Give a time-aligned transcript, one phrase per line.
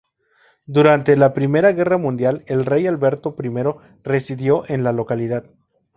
[0.65, 1.43] Durante la I
[1.73, 3.53] Guerra Mundial, el Rey Alberto I
[4.01, 5.45] residió en la localidad.